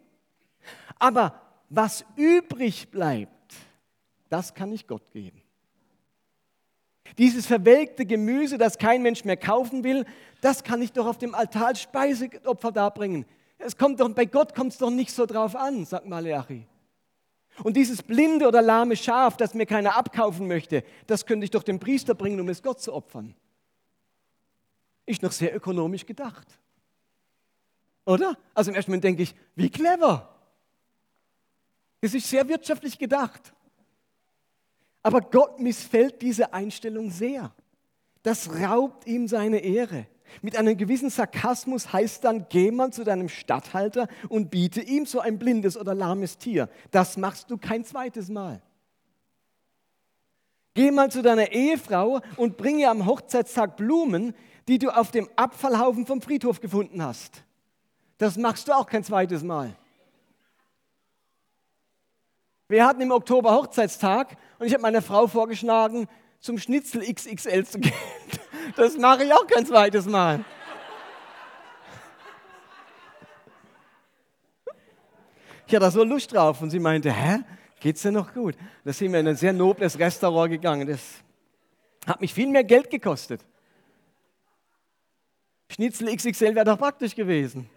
[0.99, 1.38] Aber
[1.69, 3.53] was übrig bleibt,
[4.31, 5.42] das kann ich Gott geben.
[7.19, 10.07] Dieses verwelkte Gemüse, das kein Mensch mehr kaufen will,
[10.40, 13.27] das kann ich doch auf dem Altar als Speiseopfer darbringen.
[13.59, 16.66] Es kommt doch, bei Gott kommt es doch nicht so drauf an, sagt Maleachi.
[17.62, 21.62] Und dieses blinde oder lahme Schaf, das mir keiner abkaufen möchte, das könnte ich doch
[21.62, 23.35] dem Priester bringen, um es Gott zu opfern.
[25.07, 26.47] Ist noch sehr ökonomisch gedacht.
[28.05, 28.37] Oder?
[28.55, 30.35] Also im ersten Moment denke ich, wie clever.
[32.01, 33.53] Es ist sehr wirtschaftlich gedacht.
[35.03, 37.55] Aber Gott missfällt diese Einstellung sehr.
[38.23, 40.07] Das raubt ihm seine Ehre.
[40.43, 45.21] Mit einem gewissen Sarkasmus heißt dann, geh mal zu deinem Statthalter und biete ihm so
[45.21, 46.69] ein blindes oder lahmes Tier.
[46.91, 48.62] Das machst du kein zweites Mal.
[50.75, 54.35] Geh mal zu deiner Ehefrau und bringe am Hochzeitstag Blumen,
[54.69, 57.43] die du auf dem Abfallhaufen vom Friedhof gefunden hast.
[58.19, 59.75] Das machst du auch kein zweites Mal.
[62.69, 66.09] Wir hatten im Oktober Hochzeitstag und ich habe meiner Frau vorgeschlagen,
[66.41, 67.93] zum Schnitzel XXL zu gehen.
[68.74, 70.44] Das mache ich auch kein zweites Mal.
[75.66, 77.40] Ich hatte so Lust drauf und sie meinte, hä,
[77.81, 78.57] geht's dir noch gut?
[78.85, 80.87] Da sind wir in ein sehr nobles Restaurant gegangen.
[80.87, 81.00] Das
[82.07, 83.44] hat mich viel mehr Geld gekostet.
[85.68, 87.68] Schnitzel XXL wäre doch praktisch gewesen.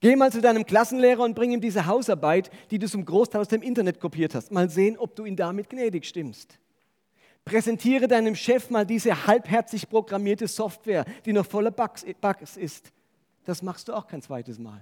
[0.00, 3.48] Geh mal zu deinem Klassenlehrer und bring ihm diese Hausarbeit, die du zum Großteil aus
[3.48, 4.52] dem Internet kopiert hast.
[4.52, 6.58] Mal sehen, ob du ihn damit gnädig stimmst.
[7.44, 12.92] Präsentiere deinem Chef mal diese halbherzig programmierte Software, die noch voller Bugs, Bugs ist.
[13.44, 14.80] Das machst du auch kein zweites Mal.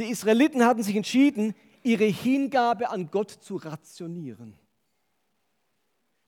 [0.00, 4.54] Die Israeliten hatten sich entschieden, ihre Hingabe an Gott zu rationieren.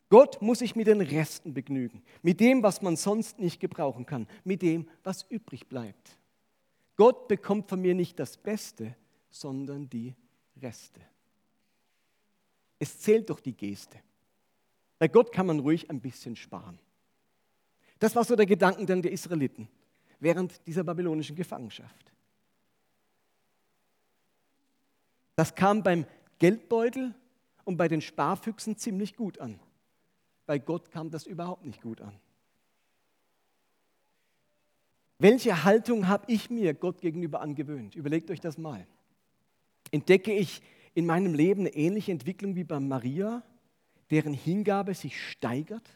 [0.09, 4.27] Gott muss sich mit den Resten begnügen, mit dem, was man sonst nicht gebrauchen kann,
[4.43, 6.19] mit dem, was übrig bleibt.
[6.97, 8.97] Gott bekommt von mir nicht das Beste,
[9.31, 10.17] sondern die
[10.61, 11.01] Reste.
[12.81, 13.99] Es zählt doch die Geste.
[14.99, 16.79] Bei Gott kann man ruhig ein bisschen sparen.
[18.01, 19.69] Das war so der Gedankengang der Israeliten
[20.19, 22.13] während dieser babylonischen Gefangenschaft.
[25.37, 26.07] Das kam beim
[26.39, 27.15] Geldbeutel
[27.65, 29.61] und bei den Sparfüchsen ziemlich gut an.
[30.47, 32.19] Bei Gott kam das überhaupt nicht gut an.
[35.19, 37.95] Welche Haltung habe ich mir Gott gegenüber angewöhnt?
[37.95, 38.87] Überlegt euch das mal.
[39.91, 40.63] Entdecke ich
[40.95, 43.43] in meinem Leben eine ähnliche Entwicklung wie bei Maria,
[44.11, 45.89] deren Hingabe sich steigert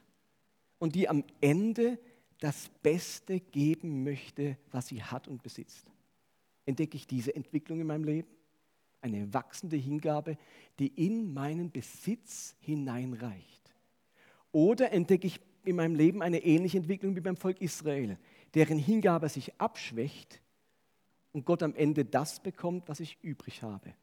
[0.79, 1.99] und die am Ende
[2.41, 5.91] das Beste geben möchte, was sie hat und besitzt?
[6.67, 8.29] Entdecke ich diese Entwicklung in meinem Leben?
[9.01, 10.39] Eine wachsende Hingabe,
[10.79, 13.75] die in meinen Besitz hineinreicht.
[14.53, 18.19] Oder entdecke ich in meinem Leben eine ähnliche Entwicklung wie beim Volk Israel,
[18.55, 20.41] deren Hingabe sich abschwächt
[21.33, 23.95] und Gott am Ende das bekommt, was ich übrig habe,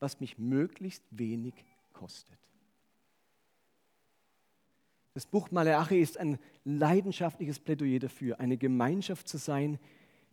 [0.00, 1.54] was mich möglichst wenig
[1.92, 2.38] kostet.
[5.14, 9.78] Das Buch Maleachi ist ein leidenschaftliches Plädoyer dafür, eine Gemeinschaft zu sein,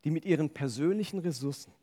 [0.04, 1.74] die mit ihren persönlichen Ressourcen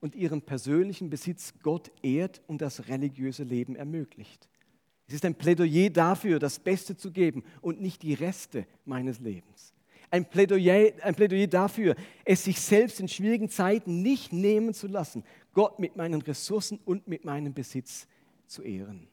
[0.00, 4.48] und ihrem persönlichen Besitz Gott ehrt und das religiöse Leben ermöglicht.
[5.06, 9.74] Es ist ein Plädoyer dafür, das Beste zu geben und nicht die Reste meines Lebens.
[10.10, 15.24] Ein Plädoyer, ein Plädoyer dafür, es sich selbst in schwierigen Zeiten nicht nehmen zu lassen,
[15.52, 18.06] Gott mit meinen Ressourcen und mit meinem Besitz
[18.46, 19.08] zu ehren.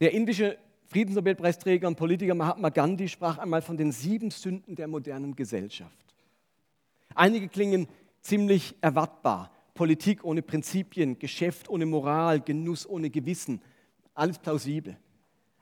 [0.00, 5.36] Der indische Friedensnobelpreisträger und Politiker Mahatma Gandhi sprach einmal von den sieben Sünden der modernen
[5.36, 6.14] Gesellschaft.
[7.14, 7.86] Einige klingen
[8.20, 9.52] ziemlich erwartbar.
[9.74, 13.62] Politik ohne Prinzipien, Geschäft ohne Moral, Genuss ohne Gewissen,
[14.14, 14.96] alles plausibel.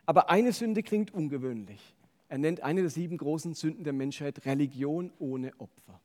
[0.06, 1.94] Aber eine Sünde klingt ungewöhnlich.
[2.28, 6.00] Er nennt eine der sieben großen Sünden der Menschheit Religion ohne Opfer.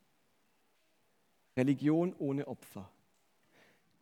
[1.57, 2.89] Religion ohne Opfer.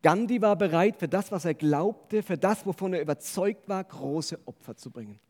[0.02, 4.38] Gandhi war bereit, für das, was er glaubte, für das, wovon er überzeugt war, große
[4.46, 5.20] Opfer zu bringen.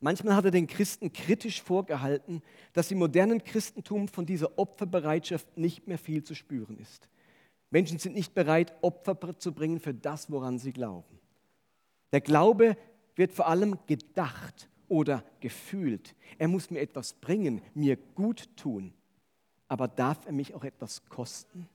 [0.00, 2.42] Manchmal hat er den Christen kritisch vorgehalten,
[2.72, 7.08] dass im modernen Christentum von dieser Opferbereitschaft nicht mehr viel zu spüren ist.
[7.70, 11.18] Menschen sind nicht bereit, Opfer zu bringen für das, woran sie glauben.
[12.12, 12.76] Der Glaube
[13.16, 16.14] wird vor allem gedacht oder gefühlt.
[16.38, 18.92] Er muss mir etwas bringen, mir gut tun.
[19.68, 21.68] Aber darf er mich auch etwas kosten?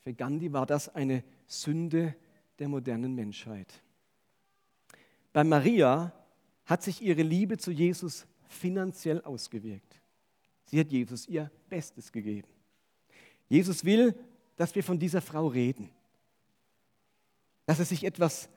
[0.00, 2.14] Für Gandhi war das eine Sünde
[2.58, 3.82] der modernen Menschheit.
[5.32, 6.12] Bei Maria
[6.64, 10.00] hat sich ihre Liebe zu Jesus finanziell ausgewirkt.
[10.66, 12.48] Sie hat Jesus ihr Bestes gegeben.
[13.48, 14.14] Jesus will,
[14.56, 15.90] dass wir von dieser Frau reden,
[17.66, 18.48] dass er sich etwas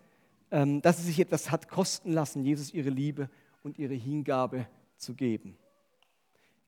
[0.51, 3.29] ähm, dass sie sich etwas hat kosten lassen, Jesus ihre Liebe
[3.63, 5.57] und ihre Hingabe zu geben.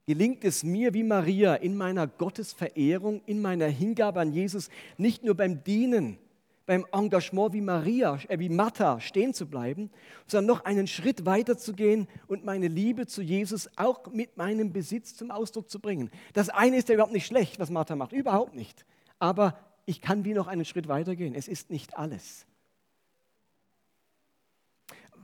[0.08, 5.36] Gelingt es mir wie Maria in meiner Gottesverehrung, in meiner Hingabe an Jesus, nicht nur
[5.36, 6.18] beim Dienen,
[6.66, 9.92] beim Engagement wie Maria, äh, wie Martha stehen zu bleiben,
[10.26, 14.74] sondern noch einen Schritt weiter zu gehen und meine Liebe zu Jesus auch mit meinem
[14.74, 16.10] Besitz zum Ausdruck zu bringen.
[16.34, 18.86] Das eine ist ja überhaupt nicht schlecht, was Martha macht, überhaupt nicht.
[19.20, 21.36] Aber ich kann wie noch einen Schritt weiter gehen.
[21.36, 22.48] Es ist nicht alles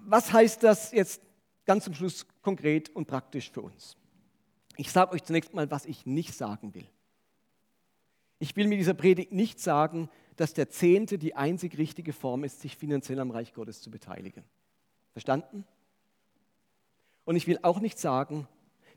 [0.05, 1.21] was heißt das jetzt
[1.65, 3.97] ganz zum Schluss konkret und praktisch für uns?
[4.77, 6.87] Ich sage euch zunächst mal, was ich nicht sagen will.
[8.39, 12.61] Ich will mit dieser Predigt nicht sagen, dass der Zehnte die einzig richtige Form ist,
[12.61, 14.43] sich finanziell am Reich Gottes zu beteiligen.
[15.11, 15.65] Verstanden?
[17.25, 18.47] Und ich will auch nicht sagen,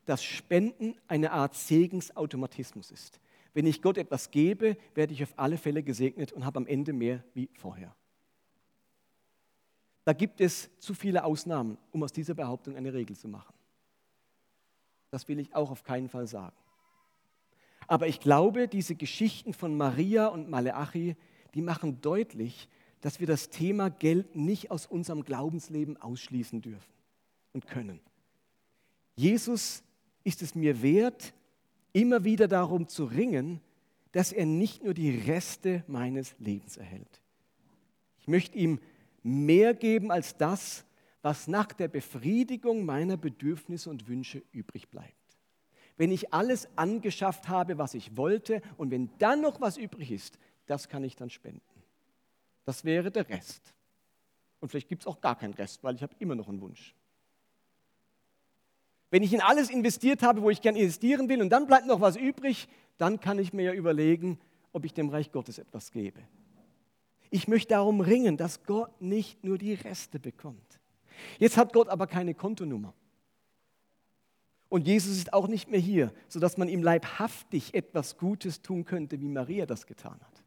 [0.06, 3.20] dass Spenden eine Art Segensautomatismus ist.
[3.52, 6.92] Wenn ich Gott etwas gebe, werde ich auf alle Fälle gesegnet und habe am Ende
[6.92, 7.94] mehr wie vorher.
[10.04, 13.55] Da gibt es zu viele Ausnahmen, um aus dieser Behauptung eine Regel zu machen.
[15.10, 16.56] Das will ich auch auf keinen Fall sagen.
[17.86, 21.16] Aber ich glaube, diese Geschichten von Maria und Maleachi,
[21.54, 22.68] die machen deutlich,
[23.00, 26.92] dass wir das Thema Geld nicht aus unserem Glaubensleben ausschließen dürfen
[27.52, 28.00] und können.
[29.14, 29.82] Jesus
[30.24, 31.32] ist es mir wert,
[31.92, 33.60] immer wieder darum zu ringen,
[34.12, 37.22] dass er nicht nur die Reste meines Lebens erhält.
[38.18, 38.80] Ich möchte ihm
[39.22, 40.84] mehr geben als das,
[41.26, 45.36] was nach der Befriedigung meiner Bedürfnisse und Wünsche übrig bleibt.
[45.96, 50.38] Wenn ich alles angeschafft habe, was ich wollte, und wenn dann noch was übrig ist,
[50.66, 51.82] das kann ich dann spenden.
[52.64, 53.74] Das wäre der Rest.
[54.60, 56.94] Und vielleicht gibt es auch gar keinen Rest, weil ich habe immer noch einen Wunsch.
[59.10, 62.00] Wenn ich in alles investiert habe, wo ich gern investieren will, und dann bleibt noch
[62.00, 64.38] was übrig, dann kann ich mir ja überlegen,
[64.72, 66.20] ob ich dem Reich Gottes etwas gebe.
[67.30, 70.78] Ich möchte darum ringen, dass Gott nicht nur die Reste bekommt.
[71.38, 72.94] Jetzt hat Gott aber keine Kontonummer.
[74.68, 79.20] Und Jesus ist auch nicht mehr hier, sodass man ihm leibhaftig etwas Gutes tun könnte,
[79.20, 80.42] wie Maria das getan hat.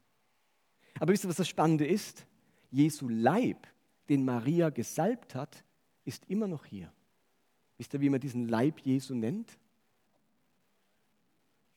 [1.00, 2.26] Aber wisst ihr, was das Spannende ist?
[2.72, 3.68] Jesu Leib,
[4.10, 5.64] den Maria gesalbt hat,
[6.04, 6.92] ist immer noch hier.
[7.78, 9.58] Wisst ihr, wie man diesen Leib Jesu nennt?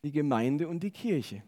[0.02, 1.44] Die Gemeinde und die Kirche.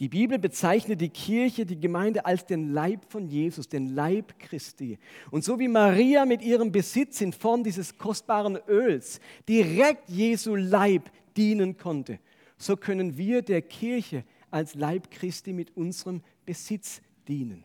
[0.00, 4.98] Die Bibel bezeichnet die Kirche, die Gemeinde als den Leib von Jesus, den Leib Christi.
[5.30, 11.10] Und so wie Maria mit ihrem Besitz in Form dieses kostbaren Öls direkt Jesu Leib
[11.36, 12.18] dienen konnte,
[12.56, 17.64] so können wir der Kirche als Leib Christi mit unserem Besitz dienen.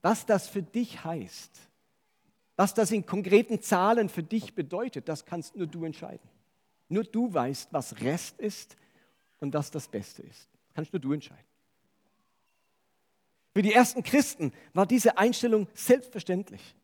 [0.00, 1.60] Was das für dich heißt,
[2.56, 6.26] was das in konkreten Zahlen für dich bedeutet, das kannst nur du entscheiden.
[6.88, 8.78] Nur du weißt, was Rest ist
[9.40, 10.48] und was das Beste ist.
[10.74, 11.49] Kannst nur du entscheiden.
[13.52, 16.76] Für die ersten Christen war diese Einstellung selbstverständlich,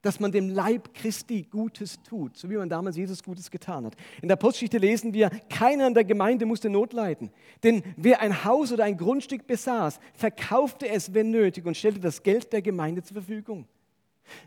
[0.00, 3.96] dass man dem Leib Christi Gutes tut, so wie man damals Jesus Gutes getan hat.
[4.20, 7.30] In der Apostelgeschichte lesen wir, keiner in der Gemeinde musste Not leiden,
[7.62, 12.22] denn wer ein Haus oder ein Grundstück besaß, verkaufte es, wenn nötig, und stellte das
[12.22, 13.66] Geld der Gemeinde zur Verfügung.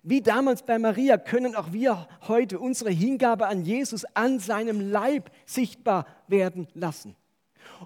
[0.03, 5.31] Wie damals bei Maria können auch wir heute unsere Hingabe an Jesus, an seinem Leib
[5.45, 7.15] sichtbar werden lassen.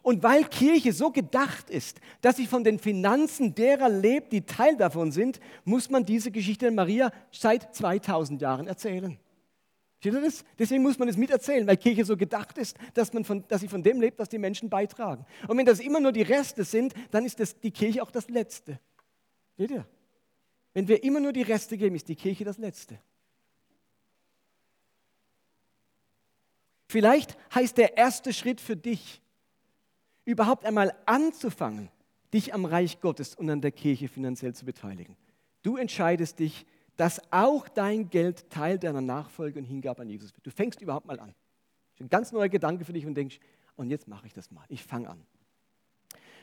[0.01, 4.77] Und weil Kirche so gedacht ist, dass sie von den Finanzen derer lebt, die Teil
[4.77, 9.17] davon sind, muss man diese Geschichte der Maria seit 2000 Jahren erzählen.
[9.99, 10.45] Steht ihr das?
[10.57, 13.67] Deswegen muss man es miterzählen, weil Kirche so gedacht ist, dass, man von, dass sie
[13.67, 15.25] von dem lebt, was die Menschen beitragen.
[15.47, 18.29] Und wenn das immer nur die Reste sind, dann ist das, die Kirche auch das
[18.29, 18.79] Letzte.
[19.57, 19.85] Seht ihr?
[20.73, 22.99] Wenn wir immer nur die Reste geben, ist die Kirche das Letzte.
[26.87, 29.21] Vielleicht heißt der erste Schritt für dich,
[30.29, 31.89] überhaupt einmal anzufangen,
[32.33, 35.15] dich am Reich Gottes und an der Kirche finanziell zu beteiligen.
[35.63, 36.65] Du entscheidest dich,
[36.95, 40.45] dass auch dein Geld Teil deiner Nachfolge und Hingabe an Jesus wird.
[40.45, 41.29] Du fängst überhaupt mal an.
[41.29, 43.39] Das ist ein ganz neuer Gedanke für dich und denkst,
[43.75, 44.65] und jetzt mache ich das mal.
[44.67, 45.25] Ich fange an.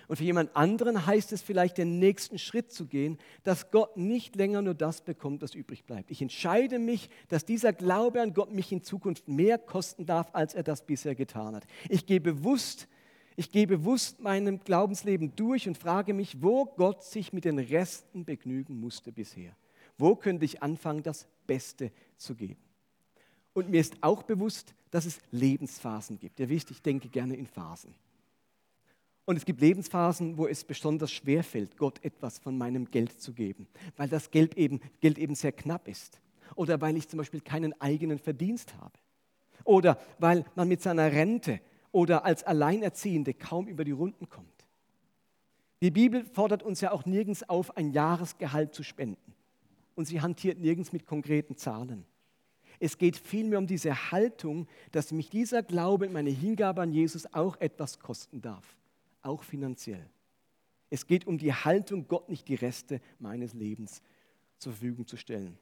[0.08, 4.36] Und für jemand anderen heißt es vielleicht, den nächsten Schritt zu gehen, dass Gott nicht
[4.36, 6.10] länger nur das bekommt, was übrig bleibt.
[6.10, 10.54] Ich entscheide mich, dass dieser Glaube an Gott mich in Zukunft mehr kosten darf, als
[10.54, 11.66] er das bisher getan hat.
[11.88, 12.88] Ich gehe bewusst
[13.36, 18.24] ich gehe bewusst meinem Glaubensleben durch und frage mich, wo Gott sich mit den Resten
[18.24, 19.54] begnügen musste bisher.
[19.98, 22.60] Wo könnte ich anfangen, das Beste zu geben?
[23.52, 26.40] Und mir ist auch bewusst, dass es Lebensphasen gibt.
[26.40, 27.94] Ihr wisst, ich denke gerne in Phasen.
[29.26, 33.32] Und es gibt Lebensphasen, wo es besonders schwer fällt, Gott etwas von meinem Geld zu
[33.32, 36.20] geben, weil das Geld eben, Geld eben sehr knapp ist.
[36.54, 38.98] Oder weil ich zum Beispiel keinen eigenen Verdienst habe.
[39.64, 41.60] Oder weil man mit seiner Rente
[41.96, 44.66] oder als Alleinerziehende kaum über die Runden kommt.
[45.80, 49.32] Die Bibel fordert uns ja auch nirgends auf, ein Jahresgehalt zu spenden.
[49.94, 52.04] Und sie hantiert nirgends mit konkreten Zahlen.
[52.80, 57.32] Es geht vielmehr um diese Haltung, dass mich dieser Glaube und meine Hingabe an Jesus
[57.32, 58.76] auch etwas kosten darf,
[59.22, 60.10] auch finanziell.
[60.90, 64.02] Es geht um die Haltung, Gott nicht die Reste meines Lebens
[64.58, 65.58] zur Verfügung zu stellen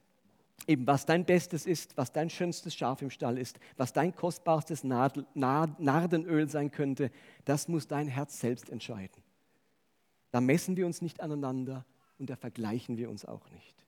[0.67, 4.85] eben was dein Bestes ist, was dein schönstes Schaf im Stall ist, was dein kostbarstes
[4.85, 7.11] Nardenöl sein könnte,
[7.45, 9.23] das muss dein Herz selbst entscheiden.
[10.31, 11.85] Da messen wir uns nicht aneinander
[12.19, 13.85] und da vergleichen wir uns auch nicht.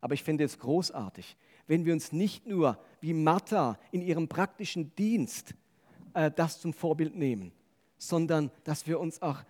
[0.00, 4.94] Aber ich finde es großartig, wenn wir uns nicht nur wie Martha in ihrem praktischen
[4.94, 5.54] Dienst
[6.14, 7.52] äh, das zum Vorbild nehmen,
[7.98, 9.42] sondern dass wir uns auch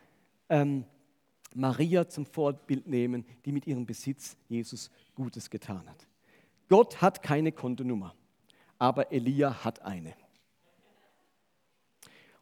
[0.49, 0.85] ähm,
[1.55, 6.07] Maria zum Vorbild nehmen, die mit ihrem Besitz Jesus Gutes getan hat.
[6.69, 8.15] Gott hat keine Kontonummer,
[8.79, 10.15] aber Elia hat eine.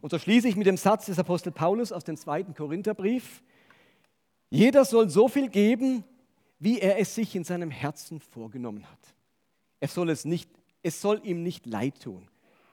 [0.01, 3.43] Und so schließe ich mit dem Satz des Apostel Paulus aus dem zweiten Korintherbrief.
[4.51, 6.05] Jeder soll so viel geben,
[6.59, 9.15] wie er es sich in seinem Herzen vorgenommen hat.
[9.81, 10.51] Er soll es, nicht,
[10.83, 12.29] es soll ihm nicht leid tun.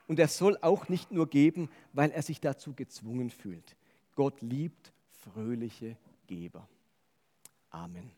[0.08, 3.78] Und er soll auch nicht nur geben, weil er sich dazu gezwungen fühlt.
[4.16, 5.96] Gott liebt fröhliche
[6.28, 6.68] Geber.
[7.70, 8.12] Amen.